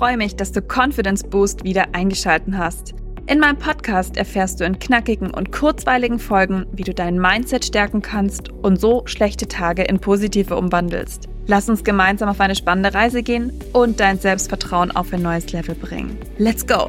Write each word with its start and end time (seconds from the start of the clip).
freue 0.00 0.16
mich, 0.16 0.34
dass 0.34 0.50
du 0.50 0.62
Confidence 0.62 1.22
Boost 1.22 1.62
wieder 1.62 1.88
eingeschalten 1.92 2.56
hast. 2.56 2.94
In 3.26 3.38
meinem 3.38 3.58
Podcast 3.58 4.16
erfährst 4.16 4.58
du 4.58 4.64
in 4.64 4.78
knackigen 4.78 5.30
und 5.30 5.52
kurzweiligen 5.52 6.18
Folgen, 6.18 6.64
wie 6.72 6.84
du 6.84 6.94
dein 6.94 7.20
Mindset 7.20 7.66
stärken 7.66 8.00
kannst 8.00 8.48
und 8.48 8.80
so 8.80 9.02
schlechte 9.04 9.46
Tage 9.46 9.82
in 9.82 9.98
positive 9.98 10.56
umwandelst. 10.56 11.28
Lass 11.46 11.68
uns 11.68 11.84
gemeinsam 11.84 12.30
auf 12.30 12.40
eine 12.40 12.56
spannende 12.56 12.94
Reise 12.94 13.22
gehen 13.22 13.52
und 13.74 14.00
dein 14.00 14.18
Selbstvertrauen 14.18 14.90
auf 14.90 15.12
ein 15.12 15.20
neues 15.20 15.52
Level 15.52 15.74
bringen. 15.74 16.16
Let's 16.38 16.66
go! 16.66 16.88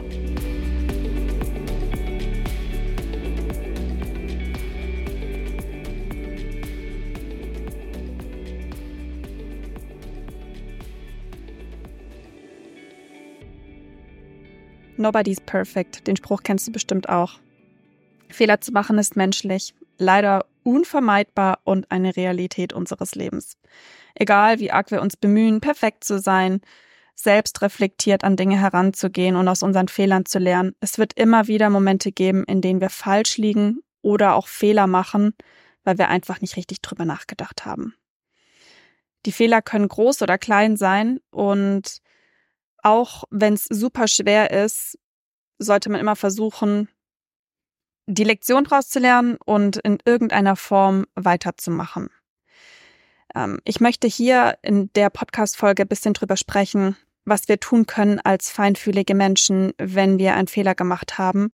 Nobody's 15.01 15.41
perfect. 15.41 16.05
Den 16.07 16.15
Spruch 16.15 16.43
kennst 16.43 16.67
du 16.67 16.71
bestimmt 16.71 17.09
auch. 17.09 17.39
Fehler 18.29 18.61
zu 18.61 18.71
machen 18.71 18.97
ist 18.99 19.15
menschlich, 19.15 19.73
leider 19.97 20.45
unvermeidbar 20.63 21.59
und 21.63 21.89
eine 21.89 22.15
Realität 22.15 22.71
unseres 22.71 23.15
Lebens. 23.15 23.57
Egal 24.13 24.59
wie 24.59 24.71
arg 24.71 24.91
wir 24.91 25.01
uns 25.01 25.17
bemühen, 25.17 25.59
perfekt 25.59 26.03
zu 26.03 26.19
sein, 26.19 26.61
selbst 27.15 27.61
reflektiert 27.61 28.23
an 28.23 28.35
Dinge 28.35 28.59
heranzugehen 28.59 29.35
und 29.35 29.47
aus 29.47 29.63
unseren 29.63 29.87
Fehlern 29.87 30.25
zu 30.25 30.39
lernen, 30.39 30.75
es 30.79 30.97
wird 30.97 31.13
immer 31.13 31.47
wieder 31.47 31.69
Momente 31.69 32.11
geben, 32.11 32.43
in 32.45 32.61
denen 32.61 32.79
wir 32.79 32.89
falsch 32.89 33.37
liegen 33.37 33.79
oder 34.01 34.35
auch 34.35 34.47
Fehler 34.47 34.87
machen, 34.87 35.33
weil 35.83 35.97
wir 35.97 36.09
einfach 36.09 36.41
nicht 36.41 36.57
richtig 36.57 36.81
drüber 36.81 37.05
nachgedacht 37.05 37.65
haben. 37.65 37.95
Die 39.25 39.31
Fehler 39.31 39.61
können 39.61 39.87
groß 39.87 40.21
oder 40.21 40.37
klein 40.37 40.77
sein 40.77 41.19
und 41.31 42.01
auch 42.83 43.23
wenn 43.29 43.53
es 43.53 43.65
super 43.65 44.07
schwer 44.07 44.51
ist, 44.51 44.97
sollte 45.59 45.89
man 45.89 46.01
immer 46.01 46.15
versuchen, 46.15 46.89
die 48.07 48.23
Lektion 48.23 48.63
draus 48.63 48.89
zu 48.89 48.99
lernen 48.99 49.37
und 49.45 49.77
in 49.77 49.99
irgendeiner 50.05 50.55
Form 50.55 51.05
weiterzumachen. 51.15 52.09
Ähm, 53.35 53.59
ich 53.63 53.79
möchte 53.79 54.07
hier 54.07 54.57
in 54.61 54.91
der 54.93 55.09
Podcast-Folge 55.09 55.83
ein 55.83 55.87
bisschen 55.87 56.13
drüber 56.13 56.37
sprechen, 56.37 56.97
was 57.25 57.47
wir 57.47 57.59
tun 57.59 57.85
können 57.85 58.19
als 58.19 58.49
feinfühlige 58.51 59.15
Menschen, 59.15 59.73
wenn 59.77 60.17
wir 60.17 60.35
einen 60.35 60.47
Fehler 60.47 60.75
gemacht 60.75 61.17
haben, 61.17 61.51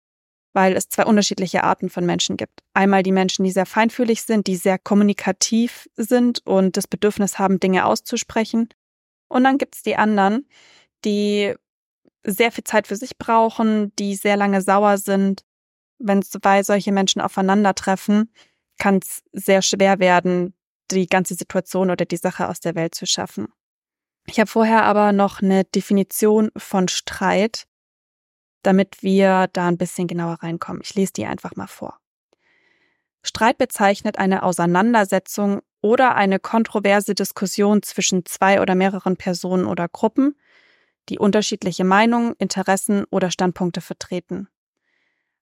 weil 0.53 0.77
es 0.77 0.89
zwei 0.89 1.05
unterschiedliche 1.07 1.65
Arten 1.65 1.89
von 1.89 2.05
Menschen 2.05 2.37
gibt. 2.37 2.61
Einmal 2.75 3.03
die 3.03 3.13
Menschen, 3.13 3.45
die 3.45 3.53
sehr 3.53 3.67
feinfühlig 3.67 4.23
sind, 4.23 4.47
die 4.47 4.57
sehr 4.57 4.79
kommunikativ 4.79 5.89
sind 5.97 6.45
und 6.45 6.77
das 6.77 6.89
Bedürfnis 6.89 7.39
haben, 7.39 7.61
Dinge 7.61 7.87
auszusprechen. 7.87 8.69
Und 9.29 9.45
dann 9.45 9.57
gibt 9.57 9.77
es 9.77 9.83
die 9.83 9.97
anderen, 9.97 10.47
die 11.05 11.55
sehr 12.25 12.53
viel 12.53 12.65
Zeit 12.65 12.87
für 12.87 12.97
sich 12.97 13.19
brauchen, 13.19 13.95
die 13.97 14.15
sehr 14.15 14.37
lange 14.37 14.63
sauer 14.63 14.99
sind. 14.99 15.45
Wenn 15.99 16.23
zwei 16.23 16.63
solche 16.63 16.93
Menschen 16.93 17.21
aufeinandertreffen, 17.21 18.33
kann 18.79 19.01
es 19.03 19.23
sehr 19.33 19.63
schwer 19.63 19.99
werden, 19.99 20.55
die 20.91 21.07
ganze 21.07 21.35
Situation 21.35 21.91
oder 21.91 22.05
die 22.05 22.17
Sache 22.17 22.49
aus 22.49 22.61
der 22.61 22.75
Welt 22.75 22.95
zu 22.95 23.07
schaffen. 23.07 23.49
Ich 24.27 24.39
habe 24.39 24.49
vorher 24.49 24.85
aber 24.85 25.13
noch 25.13 25.43
eine 25.43 25.65
Definition 25.65 26.51
von 26.57 26.89
Streit, 26.89 27.67
damit 28.63 29.03
wir 29.03 29.49
da 29.53 29.69
ein 29.69 29.79
bisschen 29.79 30.07
genauer 30.07 30.43
reinkommen. 30.43 30.83
Ich 30.85 30.95
lese 30.95 31.13
die 31.13 31.27
einfach 31.27 31.57
mal 31.57 31.67
vor. 31.67 31.99
Streit 33.23 33.59
bezeichnet 33.59 34.19
eine 34.19 34.43
Auseinandersetzung 34.43 35.61
oder 35.81 36.15
eine 36.15 36.39
kontroverse 36.39 37.15
Diskussion 37.15 37.83
zwischen 37.83 38.25
zwei 38.25 38.61
oder 38.61 38.75
mehreren 38.75 39.17
Personen 39.17 39.67
oder 39.67 39.89
Gruppen, 39.89 40.37
die 41.09 41.19
unterschiedliche 41.19 41.85
Meinungen, 41.85 42.35
Interessen 42.39 43.05
oder 43.11 43.31
Standpunkte 43.31 43.81
vertreten. 43.81 44.49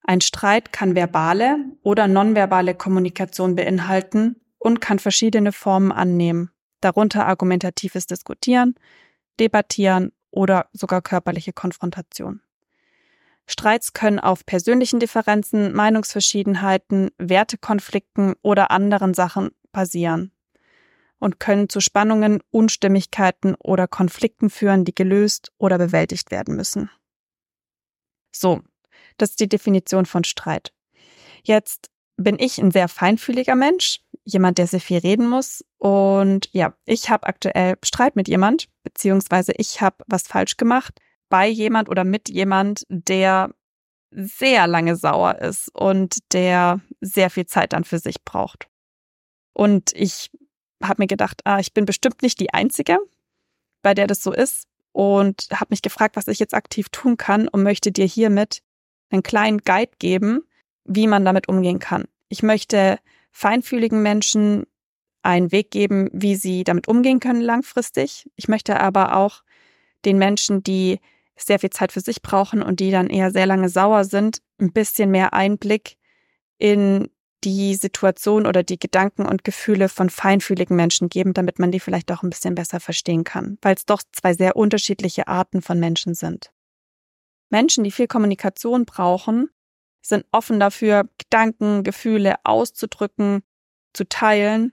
Ein 0.03 0.21
Streit 0.21 0.73
kann 0.73 0.95
verbale 0.95 1.59
oder 1.83 2.09
nonverbale 2.09 2.75
Kommunikation 2.75 3.55
beinhalten 3.55 4.41
und 4.59 4.81
kann 4.81 4.99
verschiedene 4.99 5.53
Formen 5.53 5.93
annehmen, 5.93 6.51
darunter 6.81 7.27
argumentatives 7.27 8.07
Diskutieren, 8.07 8.75
Debattieren 9.39 10.13
oder 10.31 10.69
sogar 10.73 11.03
körperliche 11.03 11.53
Konfrontation. 11.53 12.41
Streits 13.47 13.93
können 13.93 14.21
auf 14.21 14.47
persönlichen 14.47 15.01
Differenzen, 15.01 15.75
Meinungsverschiedenheiten, 15.75 17.11
Wertekonflikten 17.19 18.35
oder 18.43 18.71
anderen 18.71 19.13
Sachen 19.13 19.51
basieren 19.73 20.33
und 21.21 21.39
können 21.39 21.69
zu 21.69 21.81
Spannungen, 21.81 22.43
Unstimmigkeiten 22.51 23.55
oder 23.57 23.87
Konflikten 23.87 24.51
führen, 24.51 24.85
die 24.85 24.95
gelöst 24.95 25.53
oder 25.59 25.79
bewältigt 25.79 26.33
werden 26.33 26.57
müssen. 26.57 26.91
So, 28.35 28.63
das 29.19 29.31
ist 29.31 29.41
die 29.41 29.49
Definition 29.49 30.07
von 30.07 30.25
Streit. 30.25 30.73
Jetzt 31.45 31.91
bin 32.17 32.39
ich 32.39 32.59
ein 32.59 32.71
sehr 32.71 32.89
feinfühliger 32.89 33.55
Mensch, 33.55 34.01
jemand, 34.25 34.59
der 34.59 34.67
sehr 34.67 34.81
viel 34.81 34.99
reden 34.99 35.29
muss. 35.29 35.65
Und 35.79 36.49
ja, 36.53 36.75
ich 36.85 37.11
habe 37.11 37.27
aktuell 37.27 37.77
Streit 37.83 38.17
mit 38.17 38.29
jemand, 38.29 38.69
beziehungsweise 38.83 39.53
ich 39.57 39.81
habe 39.81 40.05
was 40.07 40.27
falsch 40.27 40.57
gemacht 40.57 41.01
bei 41.29 41.47
jemand 41.47 41.89
oder 41.89 42.05
mit 42.05 42.29
jemand, 42.29 42.85
der 42.89 43.55
sehr 44.11 44.67
lange 44.67 44.97
sauer 44.97 45.39
ist 45.39 45.75
und 45.75 46.19
der 46.33 46.81
sehr 47.01 47.31
viel 47.31 47.47
Zeit 47.47 47.73
dann 47.73 47.85
für 47.85 47.99
sich 47.99 48.25
braucht. 48.25 48.69
Und 49.53 49.93
ich 49.95 50.31
habe 50.83 51.03
mir 51.03 51.07
gedacht, 51.07 51.43
ah, 51.45 51.59
ich 51.59 51.73
bin 51.75 51.85
bestimmt 51.85 52.23
nicht 52.23 52.41
die 52.41 52.53
Einzige, 52.53 52.99
bei 53.83 53.95
der 53.95 54.07
das 54.07 54.23
so 54.23 54.33
ist 54.33 54.67
und 54.93 55.49
habe 55.53 55.69
mich 55.71 55.83
gefragt, 55.83 56.17
was 56.17 56.29
ich 56.29 56.39
jetzt 56.39 56.55
aktiv 56.55 56.89
tun 56.91 57.17
kann 57.17 57.49
und 57.49 57.63
möchte 57.63 57.93
dir 57.93 58.07
hiermit 58.07 58.63
einen 59.11 59.23
kleinen 59.23 59.59
Guide 59.59 59.93
geben, 59.99 60.43
wie 60.85 61.07
man 61.07 61.25
damit 61.25 61.49
umgehen 61.49 61.79
kann. 61.79 62.05
Ich 62.29 62.43
möchte 62.43 62.99
feinfühligen 63.31 64.03
Menschen 64.03 64.67
einen 65.23 65.53
Weg 65.53 65.71
geben, 65.71 66.09
wie 66.13 66.37
sie 66.37 66.65
damit 66.65 66.89
umgehen 66.89 67.21
können 67.21 67.41
langfristig. 67.41 68.29
Ich 68.37 68.49
möchte 68.49 68.81
aber 68.81 69.17
auch 69.17 69.43
den 70.05 70.19
Menschen, 70.19 70.63
die 70.63 71.01
sehr 71.37 71.59
viel 71.59 71.71
Zeit 71.71 71.93
für 71.93 72.01
sich 72.01 72.23
brauchen 72.23 72.63
und 72.63 72.81
die 72.81 72.91
dann 72.91 73.09
eher 73.09 73.31
sehr 73.31 73.47
lange 73.47 73.69
sauer 73.69 74.05
sind, 74.05 74.43
ein 74.61 74.73
bisschen 74.73 75.11
mehr 75.11 75.33
Einblick 75.33 75.97
in 76.59 77.09
die 77.45 77.75
Situation 77.75 78.47
oder 78.47 78.63
die 78.63 78.79
Gedanken 78.79 79.27
und 79.27 79.45
Gefühle 79.45 79.89
von 79.89 80.11
feinfühligen 80.11 80.77
Menschen 80.77 81.09
geben, 81.09 81.33
damit 81.33 81.59
man 81.59 81.73
die 81.73 81.81
vielleicht 81.81 82.13
auch 82.13 82.23
ein 82.23 82.31
bisschen 82.31 82.55
besser 82.55 82.81
verstehen 82.81 83.25
kann, 83.25 83.59
weil 83.63 83.75
es 83.75 83.87
doch 83.87 84.03
zwei 84.13 84.35
sehr 84.35 84.57
unterschiedliche 84.57 85.27
Arten 85.29 85.63
von 85.63 85.81
Menschen 85.81 86.15
sind. 86.15 86.51
Menschen, 87.51 87.85
die 87.85 87.91
viel 87.91 88.07
Kommunikation 88.07 88.85
brauchen, 88.85 89.49
sind 90.03 90.25
offen 90.33 90.61
dafür, 90.61 91.09
Gedanken, 91.19 91.83
Gefühle 91.83 92.37
auszudrücken, 92.45 93.43
zu 93.93 94.09
teilen 94.09 94.73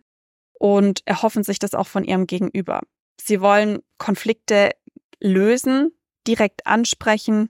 und 0.53 1.01
erhoffen 1.05 1.43
sich 1.43 1.59
das 1.59 1.73
auch 1.73 1.87
von 1.87 2.03
ihrem 2.03 2.27
Gegenüber. 2.27 2.81
Sie 3.19 3.41
wollen 3.41 3.79
Konflikte 3.97 4.71
lösen, 5.19 5.91
direkt 6.27 6.67
ansprechen 6.67 7.49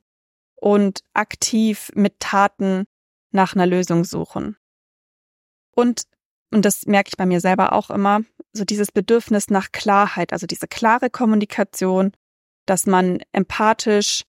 und 0.56 1.04
aktiv 1.14 1.92
mit 1.94 2.20
Taten 2.20 2.86
nach 3.32 3.54
einer 3.54 3.66
Lösung 3.66 4.04
suchen. 4.06 4.58
Und, 5.78 6.08
und 6.52 6.66
das 6.66 6.88
merke 6.88 7.10
ich 7.10 7.18
bei 7.18 7.28
mir 7.28 7.40
selber 7.40 7.72
auch 7.72 7.92
immer, 7.92 8.22
so 8.52 8.66
dieses 8.66 8.92
Bedürfnis 8.92 9.52
nach 9.52 9.72
Klarheit, 9.72 10.34
also 10.34 10.48
diese 10.48 10.68
klare 10.68 11.12
Kommunikation, 11.12 12.14
dass 12.66 12.88
man 12.88 13.20
empathisch 13.32 14.24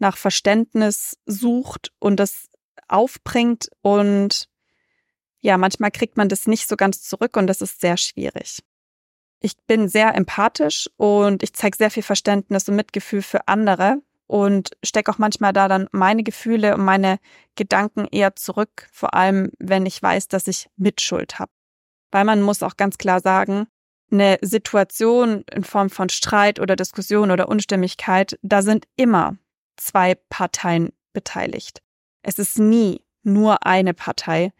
nach 0.00 0.16
Verständnis 0.16 1.16
sucht 1.24 1.92
und 2.00 2.16
das 2.16 2.48
aufbringt 2.88 3.68
und 3.80 4.48
ja, 5.40 5.56
manchmal 5.56 5.92
kriegt 5.92 6.16
man 6.16 6.28
das 6.28 6.48
nicht 6.48 6.66
so 6.66 6.74
ganz 6.74 7.02
zurück 7.02 7.36
und 7.36 7.46
das 7.46 7.62
ist 7.62 7.80
sehr 7.80 7.96
schwierig. 7.96 8.58
Ich 9.38 9.52
bin 9.68 9.88
sehr 9.88 10.16
empathisch 10.16 10.90
und 10.96 11.44
ich 11.44 11.52
zeige 11.52 11.76
sehr 11.76 11.92
viel 11.92 12.02
Verständnis 12.02 12.68
und 12.68 12.74
Mitgefühl 12.74 13.22
für 13.22 13.46
andere, 13.46 14.02
und 14.28 14.76
stecke 14.84 15.10
auch 15.10 15.18
manchmal 15.18 15.52
da 15.52 15.66
dann 15.66 15.88
meine 15.90 16.22
Gefühle 16.22 16.74
und 16.74 16.84
meine 16.84 17.18
Gedanken 17.56 18.06
eher 18.12 18.36
zurück, 18.36 18.86
vor 18.92 19.14
allem 19.14 19.50
wenn 19.58 19.86
ich 19.86 20.00
weiß, 20.00 20.28
dass 20.28 20.46
ich 20.46 20.68
Mitschuld 20.76 21.40
habe. 21.40 21.50
Weil 22.12 22.24
man 22.24 22.42
muss 22.42 22.62
auch 22.62 22.76
ganz 22.76 22.98
klar 22.98 23.20
sagen, 23.20 23.66
eine 24.10 24.38
Situation 24.42 25.44
in 25.52 25.64
Form 25.64 25.90
von 25.90 26.08
Streit 26.08 26.60
oder 26.60 26.76
Diskussion 26.76 27.30
oder 27.30 27.48
Unstimmigkeit, 27.48 28.38
da 28.42 28.62
sind 28.62 28.86
immer 28.96 29.36
zwei 29.76 30.14
Parteien 30.14 30.92
beteiligt. 31.12 31.80
Es 32.22 32.38
ist 32.38 32.58
nie 32.58 33.02
nur 33.22 33.66
eine 33.66 33.94
Partei, 33.94 34.52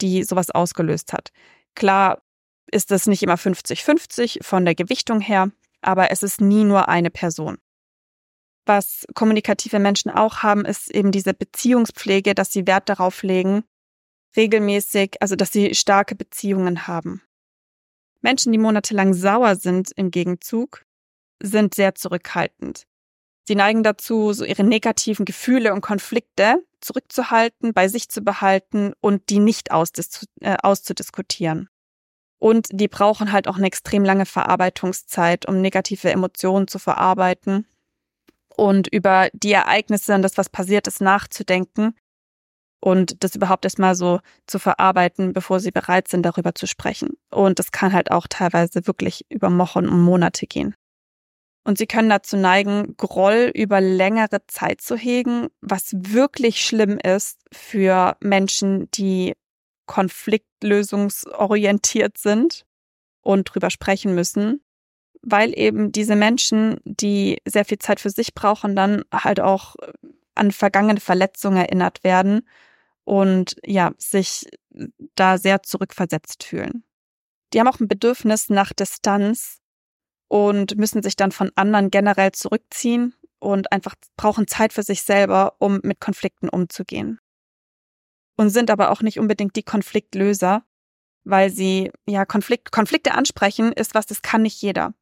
die 0.00 0.24
sowas 0.24 0.50
ausgelöst 0.50 1.12
hat. 1.12 1.32
Klar 1.74 2.22
ist 2.70 2.90
es 2.90 3.06
nicht 3.06 3.22
immer 3.22 3.36
50-50 3.36 4.42
von 4.42 4.64
der 4.64 4.74
Gewichtung 4.74 5.20
her, 5.20 5.50
aber 5.82 6.10
es 6.10 6.22
ist 6.22 6.40
nie 6.40 6.64
nur 6.64 6.88
eine 6.88 7.10
Person. 7.10 7.58
Was 8.64 9.04
kommunikative 9.14 9.80
Menschen 9.80 10.10
auch 10.10 10.42
haben, 10.42 10.64
ist 10.64 10.90
eben 10.94 11.10
diese 11.10 11.34
Beziehungspflege, 11.34 12.34
dass 12.34 12.52
sie 12.52 12.66
Wert 12.66 12.88
darauf 12.88 13.22
legen, 13.22 13.64
regelmäßig, 14.36 15.16
also 15.20 15.34
dass 15.34 15.52
sie 15.52 15.74
starke 15.74 16.14
Beziehungen 16.14 16.86
haben. 16.86 17.22
Menschen, 18.20 18.52
die 18.52 18.58
monatelang 18.58 19.14
sauer 19.14 19.56
sind 19.56 19.90
im 19.96 20.12
Gegenzug, 20.12 20.84
sind 21.42 21.74
sehr 21.74 21.96
zurückhaltend. 21.96 22.84
Sie 23.48 23.56
neigen 23.56 23.82
dazu, 23.82 24.32
so 24.32 24.44
ihre 24.44 24.62
negativen 24.62 25.24
Gefühle 25.24 25.74
und 25.74 25.80
Konflikte 25.80 26.64
zurückzuhalten, 26.80 27.72
bei 27.72 27.88
sich 27.88 28.08
zu 28.08 28.22
behalten 28.22 28.92
und 29.00 29.28
die 29.28 29.40
nicht 29.40 29.72
ausdis 29.72 30.28
äh, 30.40 30.56
auszudiskutieren. 30.62 31.68
Und 32.38 32.68
die 32.72 32.86
brauchen 32.86 33.32
halt 33.32 33.48
auch 33.48 33.56
eine 33.56 33.66
extrem 33.66 34.04
lange 34.04 34.26
Verarbeitungszeit, 34.26 35.48
um 35.48 35.60
negative 35.60 36.10
Emotionen 36.10 36.68
zu 36.68 36.78
verarbeiten 36.78 37.66
und 38.56 38.88
über 38.88 39.28
die 39.32 39.52
Ereignisse 39.52 40.14
und 40.14 40.22
das, 40.22 40.38
was 40.38 40.48
passiert 40.48 40.86
ist, 40.86 41.00
nachzudenken 41.00 41.94
und 42.80 43.22
das 43.22 43.36
überhaupt 43.36 43.64
erstmal 43.64 43.94
so 43.94 44.20
zu 44.46 44.58
verarbeiten, 44.58 45.32
bevor 45.32 45.60
sie 45.60 45.70
bereit 45.70 46.08
sind, 46.08 46.24
darüber 46.24 46.54
zu 46.54 46.66
sprechen. 46.66 47.10
Und 47.30 47.58
das 47.58 47.70
kann 47.70 47.92
halt 47.92 48.10
auch 48.10 48.26
teilweise 48.28 48.86
wirklich 48.86 49.24
über 49.28 49.56
Wochen 49.56 49.88
und 49.88 50.00
Monate 50.00 50.46
gehen. 50.46 50.74
Und 51.64 51.78
sie 51.78 51.86
können 51.86 52.10
dazu 52.10 52.36
neigen, 52.36 52.96
Groll 52.96 53.52
über 53.54 53.80
längere 53.80 54.44
Zeit 54.48 54.80
zu 54.80 54.96
hegen, 54.96 55.46
was 55.60 55.92
wirklich 55.96 56.66
schlimm 56.66 56.98
ist 56.98 57.38
für 57.52 58.16
Menschen, 58.20 58.90
die 58.90 59.34
konfliktlösungsorientiert 59.86 62.18
sind 62.18 62.64
und 63.22 63.44
drüber 63.44 63.70
sprechen 63.70 64.16
müssen, 64.16 64.64
weil 65.22 65.56
eben 65.56 65.92
diese 65.92 66.16
Menschen, 66.16 66.80
die 66.84 67.40
sehr 67.46 67.64
viel 67.64 67.78
Zeit 67.78 68.00
für 68.00 68.10
sich 68.10 68.34
brauchen, 68.34 68.74
dann 68.74 69.04
halt 69.12 69.40
auch 69.40 69.76
an 70.34 70.50
vergangene 70.50 71.00
Verletzungen 71.00 71.58
erinnert 71.58 72.02
werden 72.04 72.48
und 73.04 73.56
ja, 73.64 73.92
sich 73.98 74.46
da 75.14 75.38
sehr 75.38 75.62
zurückversetzt 75.62 76.44
fühlen. 76.44 76.84
Die 77.52 77.60
haben 77.60 77.68
auch 77.68 77.80
ein 77.80 77.88
Bedürfnis 77.88 78.48
nach 78.48 78.72
Distanz 78.72 79.58
und 80.28 80.76
müssen 80.76 81.02
sich 81.02 81.16
dann 81.16 81.32
von 81.32 81.50
anderen 81.54 81.90
generell 81.90 82.32
zurückziehen 82.32 83.14
und 83.38 83.70
einfach 83.70 83.94
brauchen 84.16 84.48
Zeit 84.48 84.72
für 84.72 84.82
sich 84.82 85.02
selber, 85.02 85.56
um 85.58 85.80
mit 85.82 86.00
Konflikten 86.00 86.48
umzugehen. 86.48 87.18
Und 88.36 88.48
sind 88.48 88.70
aber 88.70 88.90
auch 88.90 89.02
nicht 89.02 89.18
unbedingt 89.18 89.56
die 89.56 89.62
Konfliktlöser, 89.62 90.64
weil 91.24 91.50
sie 91.50 91.92
ja 92.06 92.24
Konflikt, 92.24 92.72
Konflikte 92.72 93.12
ansprechen 93.12 93.72
ist 93.72 93.94
was, 93.94 94.06
das 94.06 94.22
kann 94.22 94.42
nicht 94.42 94.60
jeder 94.62 94.94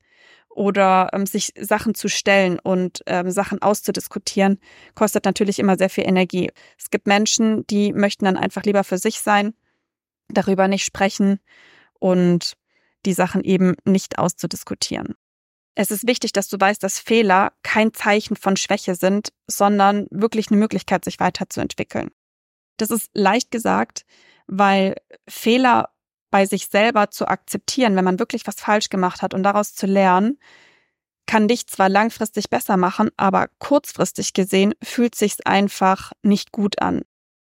oder 0.51 1.09
ähm, 1.13 1.27
sich 1.27 1.53
Sachen 1.59 1.95
zu 1.95 2.09
stellen 2.09 2.59
und 2.59 3.01
ähm, 3.07 3.31
Sachen 3.31 3.63
auszudiskutieren, 3.63 4.59
kostet 4.95 5.25
natürlich 5.25 5.59
immer 5.59 5.79
sehr 5.79 5.91
viel 5.91 6.07
Energie. 6.07 6.51
Es 6.79 6.91
gibt 6.91 7.07
Menschen, 7.07 7.67
die 7.69 7.93
möchten 7.93 8.25
dann 8.25 8.37
einfach 8.37 8.65
lieber 8.65 8.85
für 8.85 8.99
sich 8.99 9.21
sein, 9.21 9.55
darüber 10.29 10.69
nicht 10.69 10.85
sprechen 10.85 11.41
und 11.99 12.55
die 13.07 13.15
Sachen 13.15 13.43
eben 13.43 13.77
nicht 13.85 14.19
auszudiskutieren. 14.19 15.15
Es 15.75 15.91
ist 15.91 16.07
wichtig, 16.07 16.33
dass 16.33 16.49
du 16.49 16.59
weißt, 16.61 16.83
dass 16.83 16.99
Fehler 16.99 17.53
kein 17.63 17.95
Zeichen 17.95 18.37
von 18.37 18.57
Schwäche 18.57 18.95
sind, 18.95 19.33
sondern 19.47 20.07
wirklich 20.11 20.51
eine 20.51 20.59
Möglichkeit, 20.59 21.05
sich 21.05 21.21
weiterzuentwickeln. 21.21 22.11
Das 22.77 22.91
ist 22.91 23.09
leicht 23.15 23.51
gesagt, 23.51 24.05
weil 24.47 24.97
Fehler 25.29 25.91
bei 26.31 26.47
sich 26.47 26.67
selber 26.67 27.11
zu 27.11 27.27
akzeptieren, 27.29 27.97
wenn 27.97 28.05
man 28.05 28.19
wirklich 28.19 28.47
was 28.47 28.57
falsch 28.57 28.89
gemacht 28.89 29.23
hat 29.23 29.35
und 29.35 29.43
daraus 29.43 29.75
zu 29.75 29.87
lernen, 29.87 30.39
kann 31.27 31.49
dich 31.49 31.67
zwar 31.67 31.89
langfristig 31.89 32.51
besser 32.51 32.77
machen, 32.77 33.11
aber 33.17 33.49
kurzfristig 33.59 34.33
gesehen 34.33 34.75
fühlt 34.83 35.15
sich's 35.15 35.41
einfach 35.45 36.13
nicht 36.23 36.51
gut 36.51 36.83
an. 36.83 37.03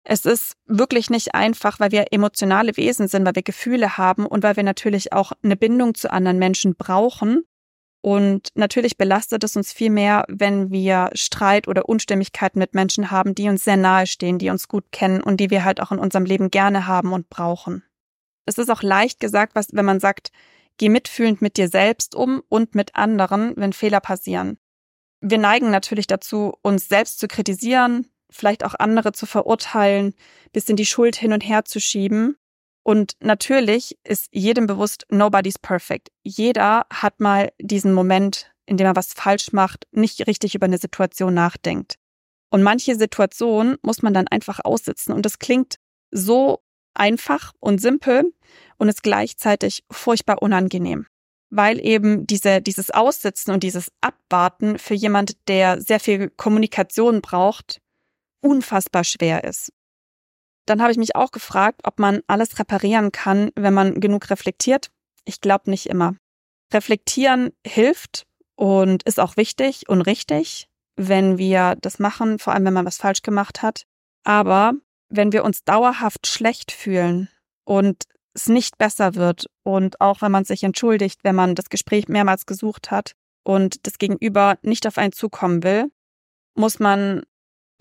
Es 0.03 0.25
ist 0.25 0.53
wirklich 0.65 1.09
nicht 1.09 1.35
einfach, 1.35 1.79
weil 1.79 1.91
wir 1.91 2.11
emotionale 2.11 2.75
Wesen 2.75 3.07
sind, 3.07 3.25
weil 3.25 3.35
wir 3.35 3.43
Gefühle 3.43 3.97
haben 3.97 4.25
und 4.25 4.43
weil 4.43 4.55
wir 4.55 4.63
natürlich 4.63 5.13
auch 5.13 5.31
eine 5.43 5.55
Bindung 5.55 5.95
zu 5.95 6.11
anderen 6.11 6.39
Menschen 6.39 6.75
brauchen. 6.75 7.43
Und 8.01 8.49
natürlich 8.55 8.97
belastet 8.97 9.43
es 9.43 9.55
uns 9.55 9.71
viel 9.71 9.91
mehr, 9.91 10.25
wenn 10.27 10.71
wir 10.71 11.11
Streit 11.13 11.67
oder 11.67 11.87
Unstimmigkeiten 11.87 12.57
mit 12.57 12.73
Menschen 12.73 13.11
haben, 13.11 13.35
die 13.35 13.47
uns 13.47 13.63
sehr 13.63 13.77
nahe 13.77 14.07
stehen, 14.07 14.39
die 14.39 14.49
uns 14.49 14.67
gut 14.67 14.85
kennen 14.91 15.21
und 15.21 15.37
die 15.37 15.51
wir 15.51 15.63
halt 15.63 15.81
auch 15.81 15.91
in 15.91 15.99
unserem 15.99 16.25
Leben 16.25 16.49
gerne 16.49 16.87
haben 16.87 17.13
und 17.13 17.29
brauchen. 17.29 17.83
Es 18.45 18.57
ist 18.57 18.69
auch 18.69 18.83
leicht 18.83 19.19
gesagt, 19.19 19.55
was, 19.55 19.67
wenn 19.71 19.85
man 19.85 19.99
sagt, 19.99 20.31
geh 20.77 20.89
mitfühlend 20.89 21.41
mit 21.41 21.57
dir 21.57 21.67
selbst 21.67 22.15
um 22.15 22.41
und 22.49 22.75
mit 22.75 22.95
anderen, 22.95 23.53
wenn 23.55 23.73
Fehler 23.73 23.99
passieren. 23.99 24.57
Wir 25.21 25.37
neigen 25.37 25.69
natürlich 25.69 26.07
dazu, 26.07 26.53
uns 26.63 26.89
selbst 26.89 27.19
zu 27.19 27.27
kritisieren, 27.27 28.07
vielleicht 28.31 28.63
auch 28.63 28.73
andere 28.79 29.11
zu 29.11 29.25
verurteilen, 29.25 30.15
bisschen 30.51 30.77
die 30.77 30.85
Schuld 30.85 31.15
hin 31.15 31.33
und 31.33 31.41
her 31.41 31.65
zu 31.65 31.79
schieben. 31.79 32.37
Und 32.83 33.13
natürlich 33.19 33.99
ist 34.03 34.27
jedem 34.31 34.65
bewusst, 34.65 35.05
nobody's 35.09 35.59
perfect. 35.59 36.09
Jeder 36.23 36.87
hat 36.91 37.19
mal 37.19 37.51
diesen 37.59 37.93
Moment, 37.93 38.51
in 38.65 38.77
dem 38.77 38.87
er 38.87 38.95
was 38.95 39.13
falsch 39.13 39.53
macht, 39.53 39.85
nicht 39.91 40.25
richtig 40.25 40.55
über 40.55 40.65
eine 40.65 40.79
Situation 40.79 41.33
nachdenkt. 41.35 41.99
Und 42.49 42.63
manche 42.63 42.95
Situationen 42.95 43.77
muss 43.83 44.01
man 44.01 44.13
dann 44.13 44.27
einfach 44.27 44.59
aussitzen. 44.63 45.13
Und 45.13 45.25
das 45.25 45.37
klingt 45.37 45.75
so 46.09 46.63
einfach 46.93 47.53
und 47.59 47.79
simpel 47.81 48.33
und 48.77 48.89
ist 48.89 49.03
gleichzeitig 49.03 49.83
furchtbar 49.91 50.41
unangenehm, 50.41 51.07
weil 51.49 51.83
eben 51.85 52.25
diese, 52.27 52.61
dieses 52.61 52.91
Aussitzen 52.91 53.53
und 53.53 53.63
dieses 53.63 53.91
Abwarten 54.01 54.77
für 54.77 54.93
jemand, 54.93 55.47
der 55.47 55.81
sehr 55.81 55.99
viel 55.99 56.29
Kommunikation 56.29 57.21
braucht, 57.21 57.81
unfassbar 58.41 59.03
schwer 59.03 59.43
ist. 59.43 59.71
Dann 60.65 60.81
habe 60.81 60.91
ich 60.91 60.97
mich 60.97 61.15
auch 61.15 61.31
gefragt, 61.31 61.81
ob 61.83 61.99
man 61.99 62.21
alles 62.27 62.59
reparieren 62.59 63.11
kann, 63.11 63.51
wenn 63.55 63.73
man 63.73 63.99
genug 63.99 64.29
reflektiert. 64.29 64.91
Ich 65.25 65.41
glaube 65.41 65.69
nicht 65.69 65.87
immer. 65.87 66.15
Reflektieren 66.73 67.51
hilft 67.65 68.25
und 68.55 69.03
ist 69.03 69.19
auch 69.19 69.37
wichtig 69.37 69.89
und 69.89 70.01
richtig, 70.01 70.67
wenn 70.95 71.37
wir 71.37 71.75
das 71.81 71.99
machen, 71.99 72.39
vor 72.39 72.53
allem 72.53 72.65
wenn 72.65 72.73
man 72.73 72.85
was 72.85 72.97
falsch 72.97 73.21
gemacht 73.21 73.61
hat. 73.61 73.85
Aber 74.23 74.73
wenn 75.11 75.31
wir 75.31 75.43
uns 75.43 75.63
dauerhaft 75.63 76.27
schlecht 76.27 76.71
fühlen 76.71 77.29
und 77.65 78.03
es 78.33 78.47
nicht 78.47 78.77
besser 78.77 79.15
wird 79.15 79.47
und 79.63 79.99
auch 79.99 80.21
wenn 80.21 80.31
man 80.31 80.45
sich 80.45 80.63
entschuldigt, 80.63 81.19
wenn 81.23 81.35
man 81.35 81.53
das 81.55 81.69
Gespräch 81.69 82.07
mehrmals 82.07 82.45
gesucht 82.45 82.91
hat 82.91 83.13
und 83.43 83.85
das 83.85 83.97
Gegenüber 83.97 84.57
nicht 84.61 84.87
auf 84.87 84.97
einen 84.97 85.11
zukommen 85.11 85.63
will, 85.63 85.91
muss 86.55 86.79
man 86.79 87.23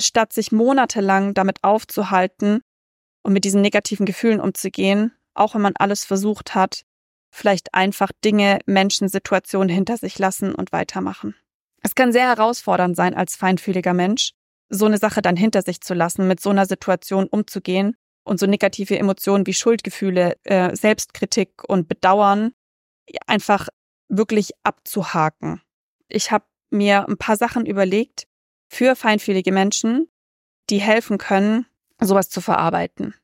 statt 0.00 0.32
sich 0.32 0.50
monatelang 0.50 1.35
damit 1.35 1.62
aufzuhalten 1.62 2.62
und 3.23 3.33
mit 3.33 3.44
diesen 3.44 3.61
negativen 3.61 4.06
Gefühlen 4.06 4.41
umzugehen, 4.41 5.12
auch 5.35 5.55
wenn 5.55 5.62
man 5.62 5.76
alles 5.76 6.05
versucht 6.05 6.55
hat, 6.55 6.85
vielleicht 7.31 7.75
einfach 7.75 8.11
Dinge, 8.25 8.59
Menschen, 8.67 9.09
Situationen 9.09 9.69
hinter 9.69 9.97
sich 9.97 10.19
lassen 10.19 10.55
und 10.55 10.73
weitermachen. 10.73 11.37
Es 11.83 11.94
kann 11.94 12.12
sehr 12.12 12.26
herausfordernd 12.26 12.97
sein 12.97 13.14
als 13.14 13.37
feinfühliger 13.37 13.95
Mensch, 13.95 14.33
so 14.71 14.87
eine 14.87 14.99
Sache 14.99 15.21
dann 15.21 15.37
hinter 15.37 15.62
sich 15.62 15.81
zu 15.81 15.95
lassen, 15.95 16.27
mit 16.27 16.41
so 16.41 16.50
einer 16.50 16.65
Situation 16.65 17.27
umzugehen 17.27 17.97
und 18.25 18.39
so 18.39 18.47
negative 18.47 18.99
Emotionen 18.99 19.47
wie 19.47 19.53
Schuldgefühle, 19.53 20.37
äh, 20.45 20.75
Selbstkritik 20.75 21.65
und 21.69 21.89
Bedauern 21.89 22.53
einfach 23.27 23.69
wirklich 24.09 24.53
abzuhaken. 24.62 25.61
Ich 26.09 26.31
habe 26.31 26.45
mir 26.71 27.09
ein 27.09 27.19
paar 27.19 27.37
Sachen 27.37 27.67
überlegt 27.67 28.27
für 28.69 28.95
feinfühlige 28.95 29.53
Menschen, 29.53 30.09
die 30.71 30.79
helfen 30.79 31.19
können, 31.19 31.67
sowas 32.00 32.31
zu 32.31 32.41
verarbeiten. 32.41 33.15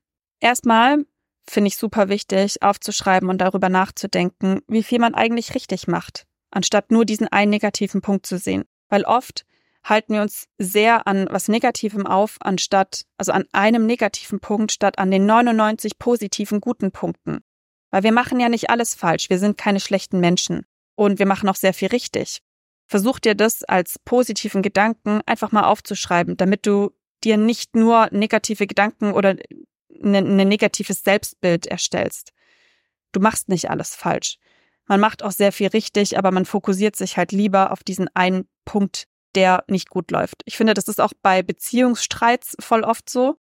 Erstmal 0.41 1.07
finde 1.49 1.69
ich 1.69 1.76
super 1.76 2.09
wichtig, 2.09 2.62
aufzuschreiben 2.62 3.29
und 3.29 3.38
darüber 3.38 3.69
nachzudenken, 3.69 4.61
wie 4.67 4.83
viel 4.83 4.99
man 4.99 5.15
eigentlich 5.15 5.55
richtig 5.55 5.87
macht, 5.87 6.26
anstatt 6.50 6.91
nur 6.91 7.05
diesen 7.05 7.29
einen 7.29 7.50
negativen 7.50 8.00
Punkt 8.00 8.26
zu 8.26 8.38
sehen. 8.38 8.65
Weil 8.88 9.05
oft 9.05 9.45
halten 9.88 10.14
wir 10.14 10.23
uns 10.23 10.49
sehr 10.59 11.07
an 11.07 11.26
was 11.31 11.49
Negativem 11.49 12.07
auf, 12.07 12.37
anstatt, 12.40 13.07
also 13.19 13.33
an 13.33 13.45
einem 13.52 13.87
negativen 13.87 14.40
Punkt, 14.40 14.73
statt 14.73 14.99
an 14.99 15.11
den 15.11 15.26
99 15.26 15.99
positiven 15.99 16.61
guten 16.61 16.90
Punkten. 16.90 17.40
Weil 17.90 18.02
wir 18.02 18.12
machen 18.12 18.40
ja 18.40 18.49
nicht 18.49 18.69
alles 18.69 18.95
falsch, 18.95 19.31
wir 19.31 19.38
sind 19.38 19.57
keine 19.57 19.81
schlechten 19.81 20.21
Menschen. 20.21 20.66
Und 20.97 21.19
wir 21.19 21.26
machen 21.26 21.49
auch 21.49 21.57
sehr 21.57 21.75
viel 21.75 21.88
richtig. 21.88 22.40
Versuch 22.87 23.19
dir 23.19 23.35
das 23.35 23.62
als 23.64 23.99
positiven 23.99 24.62
Gedanken 24.62 25.21
einfach 25.26 25.52
mal 25.52 25.64
aufzuschreiben, 25.64 26.37
damit 26.37 26.66
du 26.66 26.93
dir 27.23 27.37
nicht 27.37 27.76
nur 27.76 28.09
negative 28.11 28.66
Gedanken 28.66 29.12
oder 29.12 29.31
ein 29.31 29.38
ne, 29.88 30.23
ne 30.23 30.45
negatives 30.45 31.02
Selbstbild 31.02 31.66
erstellst. 31.66 32.33
Du 33.12 33.21
machst 33.21 33.49
nicht 33.49 33.71
alles 33.71 33.95
falsch. 33.95 34.38
Man 34.87 35.00
macht 35.00 35.23
auch 35.23 35.33
sehr 35.33 35.52
viel 35.52 35.69
richtig, 35.69 36.19
aber 36.19 36.31
man 36.31 36.45
fokussiert 36.45 36.97
sich 36.97 37.16
halt 37.16 37.33
lieber 37.33 37.73
auf 37.73 37.83
diesen 37.83 38.09
einen 38.14 38.49
Punkt, 38.64 39.07
der 39.37 39.64
nicht 39.69 39.90
gut 39.90 40.11
läuft. 40.11 40.43
Ich 40.47 40.57
finde, 40.57 40.75
das 40.75 40.88
ist 40.88 41.00
auch 41.00 41.12
bei 41.23 41.43
Beziehungsstreits 41.43 42.57
voll 42.59 42.83
oft 42.83 43.09
so, 43.09 43.37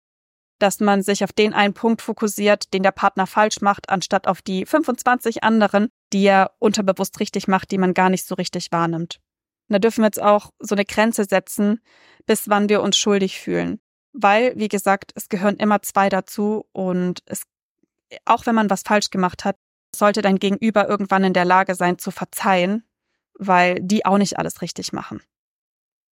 dass 0.59 0.79
man 0.79 1.01
sich 1.01 1.23
auf 1.23 1.33
den 1.33 1.53
einen 1.53 1.73
Punkt 1.73 2.01
fokussiert, 2.01 2.73
den 2.73 2.83
der 2.83 2.91
Partner 2.91 3.27
falsch 3.27 3.61
macht, 3.61 3.89
anstatt 3.89 4.27
auf 4.27 4.41
die 4.41 4.65
25 4.65 5.43
anderen, 5.43 5.89
die 6.13 6.25
er 6.25 6.51
unterbewusst 6.59 7.19
richtig 7.19 7.47
macht, 7.47 7.71
die 7.71 7.77
man 7.77 7.93
gar 7.93 8.09
nicht 8.09 8.25
so 8.25 8.35
richtig 8.35 8.71
wahrnimmt. 8.71 9.19
Und 9.67 9.73
da 9.73 9.79
dürfen 9.79 10.01
wir 10.01 10.07
jetzt 10.07 10.21
auch 10.21 10.51
so 10.59 10.75
eine 10.75 10.85
Grenze 10.85 11.25
setzen, 11.25 11.81
bis 12.25 12.49
wann 12.49 12.69
wir 12.69 12.81
uns 12.81 12.97
schuldig 12.97 13.39
fühlen. 13.39 13.79
Weil, 14.13 14.53
wie 14.55 14.69
gesagt, 14.69 15.11
es 15.15 15.27
gehören 15.27 15.57
immer 15.57 15.81
zwei 15.81 16.07
dazu 16.09 16.65
und 16.71 17.21
es, 17.25 17.43
auch 18.23 18.45
wenn 18.45 18.55
man 18.55 18.69
was 18.69 18.83
falsch 18.83 19.09
gemacht 19.09 19.43
hat, 19.43 19.57
sollte 19.93 20.21
dein 20.21 20.39
Gegenüber 20.39 20.87
irgendwann 20.87 21.23
in 21.23 21.33
der 21.33 21.45
Lage 21.45 21.75
sein 21.75 21.97
zu 21.97 22.11
verzeihen, 22.11 22.83
weil 23.37 23.79
die 23.81 24.05
auch 24.05 24.17
nicht 24.17 24.37
alles 24.37 24.61
richtig 24.61 24.93
machen. 24.93 25.21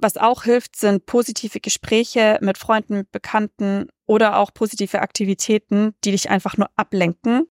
Was 0.03 0.17
auch 0.17 0.43
hilft, 0.43 0.75
sind 0.75 1.05
positive 1.05 1.61
Gespräche 1.61 2.37
mit 2.41 2.57
Freunden, 2.57 3.07
Bekannten 3.09 3.87
oder 4.05 4.37
auch 4.37 4.53
positive 4.53 5.01
Aktivitäten, 5.01 5.95
die 6.03 6.11
dich 6.11 6.29
einfach 6.29 6.57
nur 6.57 6.69
ablenken 6.75 7.45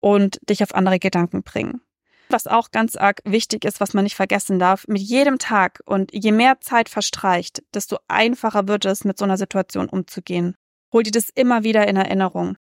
und 0.00 0.38
dich 0.50 0.62
auf 0.62 0.74
andere 0.74 0.98
Gedanken 0.98 1.42
bringen. 1.42 1.80
Was 2.28 2.46
auch 2.46 2.72
ganz 2.72 2.96
arg 2.96 3.22
wichtig 3.24 3.64
ist, 3.64 3.80
was 3.80 3.94
man 3.94 4.04
nicht 4.04 4.16
vergessen 4.16 4.58
darf, 4.58 4.86
mit 4.86 5.00
jedem 5.00 5.38
Tag 5.38 5.80
und 5.86 6.12
je 6.12 6.30
mehr 6.30 6.60
Zeit 6.60 6.90
verstreicht, 6.90 7.62
desto 7.72 7.96
einfacher 8.06 8.68
wird 8.68 8.84
es, 8.84 9.04
mit 9.04 9.16
so 9.16 9.24
einer 9.24 9.38
Situation 9.38 9.88
umzugehen. 9.88 10.56
Hol 10.92 11.04
dir 11.04 11.10
das 11.10 11.30
immer 11.30 11.64
wieder 11.64 11.88
in 11.88 11.96
Erinnerung, 11.96 12.58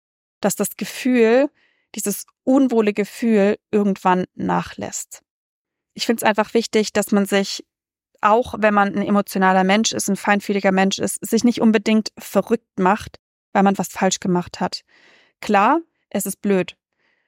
dass 0.41 0.55
das 0.55 0.77
Gefühl, 0.77 1.51
dieses 1.93 2.25
unwohle 2.43 2.91
Gefühl 2.91 3.59
irgendwann 3.69 4.25
nachlässt. 4.33 5.21
Ich 5.93 6.07
finde 6.07 6.21
es 6.21 6.27
einfach 6.27 6.55
wichtig, 6.55 6.91
dass 6.91 7.11
man 7.11 7.27
sich 7.27 7.63
auch 8.21 8.55
wenn 8.57 8.73
man 8.73 8.95
ein 8.95 9.01
emotionaler 9.01 9.63
Mensch 9.63 9.91
ist, 9.91 10.09
ein 10.09 10.15
feinfühliger 10.15 10.71
Mensch 10.71 10.99
ist, 10.99 11.25
sich 11.25 11.43
nicht 11.43 11.61
unbedingt 11.61 12.11
verrückt 12.17 12.79
macht, 12.79 13.19
weil 13.53 13.63
man 13.63 13.77
was 13.77 13.89
falsch 13.89 14.19
gemacht 14.19 14.59
hat. 14.59 14.81
Klar, 15.41 15.81
es 16.09 16.25
ist 16.25 16.41
blöd. 16.41 16.75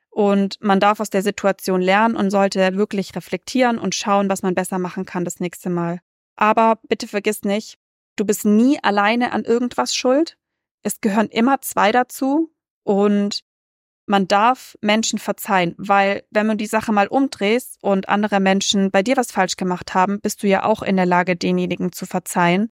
Und 0.10 0.58
man 0.62 0.80
darf 0.80 1.00
aus 1.00 1.10
der 1.10 1.22
Situation 1.22 1.82
lernen 1.82 2.16
und 2.16 2.32
sollte 2.32 2.76
wirklich 2.76 3.16
reflektieren 3.16 3.78
und 3.78 3.96
schauen, 3.96 4.30
was 4.30 4.42
man 4.42 4.56
besser 4.56 4.80
machen 4.80 5.06
kann 5.06 5.26
das 5.26 5.40
nächste 5.40 5.70
Mal. 5.70 6.02
Aber 6.36 6.80
bitte 6.88 7.08
vergiss 7.08 7.44
nicht, 7.44 7.78
du 8.16 8.26
bist 8.26 8.46
nie 8.46 8.80
alleine 8.84 9.32
an 9.32 9.44
irgendwas 9.44 9.96
schuld. 9.96 10.38
Es 10.82 11.02
gehören 11.02 11.28
immer 11.28 11.62
zwei 11.62 11.92
dazu 11.92 12.52
und 12.84 13.44
man 14.10 14.28
darf 14.28 14.76
Menschen 14.82 15.20
verzeihen, 15.20 15.76
weil 15.78 16.24
wenn 16.32 16.48
du 16.48 16.56
die 16.56 16.66
Sache 16.66 16.92
mal 16.92 17.08
umdrehst 17.08 17.78
und 17.82 18.10
andere 18.10 18.40
Menschen 18.40 18.90
bei 18.90 19.04
dir 19.04 19.16
was 19.16 19.32
falsch 19.32 19.56
gemacht 19.56 19.94
haben, 19.94 20.20
bist 20.20 20.42
du 20.42 20.48
ja 20.48 20.64
auch 20.64 20.82
in 20.82 20.96
der 20.96 21.06
Lage, 21.06 21.36
denjenigen 21.36 21.92
zu 21.92 22.08
verzeihen. 22.08 22.72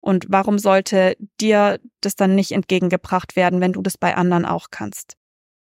Und 0.00 0.26
warum 0.30 0.58
sollte 0.58 1.16
dir 1.40 1.78
das 2.00 2.16
dann 2.16 2.34
nicht 2.34 2.52
entgegengebracht 2.52 3.36
werden, 3.36 3.60
wenn 3.60 3.74
du 3.74 3.82
das 3.82 3.98
bei 3.98 4.16
anderen 4.16 4.46
auch 4.46 4.68
kannst? 4.70 5.18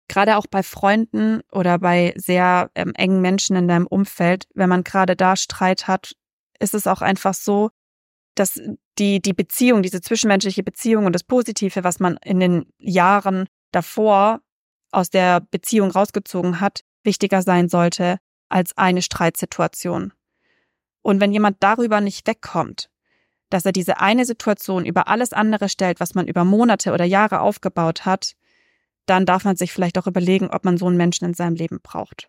Gerade 0.06 0.36
auch 0.36 0.46
bei 0.46 0.62
Freunden 0.62 1.40
oder 1.50 1.80
bei 1.80 2.14
sehr 2.16 2.70
ähm, 2.76 2.92
engen 2.94 3.20
Menschen 3.20 3.56
in 3.56 3.66
deinem 3.66 3.88
Umfeld, 3.88 4.46
wenn 4.54 4.68
man 4.68 4.84
gerade 4.84 5.16
da 5.16 5.34
Streit 5.34 5.88
hat, 5.88 6.14
ist 6.60 6.74
es 6.74 6.86
auch 6.86 7.02
einfach 7.02 7.34
so, 7.34 7.70
dass 8.36 8.60
die, 8.98 9.20
die 9.20 9.32
Beziehung, 9.32 9.82
diese 9.82 10.00
zwischenmenschliche 10.00 10.62
Beziehung 10.62 11.06
und 11.06 11.12
das 11.12 11.24
Positive, 11.24 11.82
was 11.82 11.98
man 11.98 12.18
in 12.24 12.38
den 12.38 12.72
Jahren 12.78 13.48
davor 13.72 14.40
aus 14.90 15.10
der 15.10 15.40
Beziehung 15.40 15.90
rausgezogen 15.90 16.60
hat, 16.60 16.84
wichtiger 17.04 17.42
sein 17.42 17.68
sollte 17.68 18.18
als 18.48 18.76
eine 18.76 19.02
Streitsituation. 19.02 20.12
Und 21.02 21.20
wenn 21.20 21.32
jemand 21.32 21.58
darüber 21.60 22.00
nicht 22.00 22.26
wegkommt, 22.26 22.90
dass 23.50 23.64
er 23.64 23.72
diese 23.72 24.00
eine 24.00 24.24
Situation 24.24 24.84
über 24.84 25.08
alles 25.08 25.32
andere 25.32 25.68
stellt, 25.68 26.00
was 26.00 26.14
man 26.14 26.26
über 26.26 26.44
Monate 26.44 26.92
oder 26.92 27.04
Jahre 27.04 27.40
aufgebaut 27.40 28.04
hat, 28.04 28.34
dann 29.06 29.24
darf 29.24 29.44
man 29.44 29.56
sich 29.56 29.72
vielleicht 29.72 29.98
auch 29.98 30.06
überlegen, 30.06 30.50
ob 30.50 30.64
man 30.64 30.76
so 30.76 30.86
einen 30.86 30.98
Menschen 30.98 31.24
in 31.24 31.34
seinem 31.34 31.54
Leben 31.54 31.80
braucht. 31.82 32.28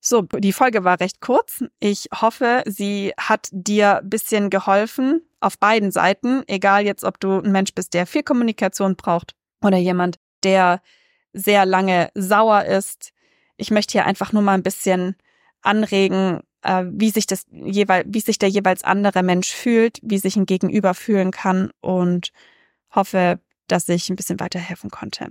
So, 0.00 0.22
die 0.22 0.52
Folge 0.52 0.84
war 0.84 1.00
recht 1.00 1.20
kurz. 1.20 1.64
Ich 1.80 2.06
hoffe, 2.14 2.62
sie 2.66 3.12
hat 3.18 3.48
dir 3.50 4.00
bisschen 4.04 4.50
geholfen 4.50 5.20
auf 5.40 5.58
beiden 5.58 5.90
Seiten, 5.90 6.44
egal 6.46 6.84
jetzt, 6.84 7.04
ob 7.04 7.20
du 7.20 7.40
ein 7.40 7.52
Mensch 7.52 7.74
bist, 7.74 7.92
der 7.92 8.06
viel 8.06 8.22
Kommunikation 8.22 8.96
braucht 8.96 9.34
oder 9.62 9.76
jemand, 9.76 10.18
der 10.44 10.80
sehr 11.36 11.66
lange 11.66 12.10
sauer 12.14 12.64
ist. 12.64 13.12
Ich 13.56 13.70
möchte 13.70 13.92
hier 13.92 14.06
einfach 14.06 14.32
nur 14.32 14.42
mal 14.42 14.54
ein 14.54 14.62
bisschen 14.62 15.16
anregen, 15.62 16.40
äh, 16.62 16.84
wie 16.88 17.10
sich 17.10 17.26
das 17.26 17.46
jeweil, 17.50 18.04
wie 18.06 18.20
sich 18.20 18.38
der 18.38 18.48
jeweils 18.48 18.82
andere 18.84 19.22
Mensch 19.22 19.52
fühlt, 19.52 19.98
wie 20.02 20.18
sich 20.18 20.36
ein 20.36 20.46
Gegenüber 20.46 20.94
fühlen 20.94 21.30
kann 21.30 21.70
und 21.80 22.32
hoffe, 22.94 23.38
dass 23.68 23.88
ich 23.88 24.08
ein 24.08 24.16
bisschen 24.16 24.40
weiterhelfen 24.40 24.90
konnte. 24.90 25.28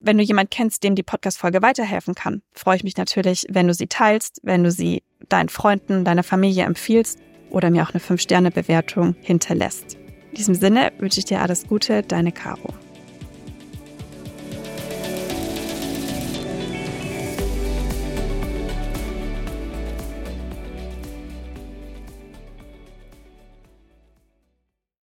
Wenn 0.00 0.18
du 0.18 0.22
jemand 0.22 0.50
kennst, 0.50 0.84
dem 0.84 0.94
die 0.94 1.02
Podcast-Folge 1.02 1.60
weiterhelfen 1.60 2.14
kann, 2.14 2.42
freue 2.52 2.76
ich 2.76 2.84
mich 2.84 2.96
natürlich, 2.96 3.46
wenn 3.48 3.66
du 3.66 3.74
sie 3.74 3.88
teilst, 3.88 4.40
wenn 4.44 4.62
du 4.62 4.70
sie 4.70 5.02
deinen 5.28 5.48
Freunden, 5.48 6.04
deiner 6.04 6.22
Familie 6.22 6.64
empfiehlst 6.64 7.18
oder 7.50 7.70
mir 7.70 7.82
auch 7.82 7.90
eine 7.90 8.00
5-Sterne-Bewertung 8.00 9.16
hinterlässt. 9.20 9.94
In 10.30 10.36
diesem 10.36 10.54
Sinne 10.54 10.92
wünsche 10.98 11.18
ich 11.18 11.24
dir 11.24 11.40
alles 11.40 11.66
Gute, 11.66 12.02
deine 12.02 12.30
Caro. 12.30 12.74